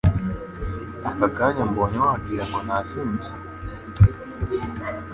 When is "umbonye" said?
1.67-1.97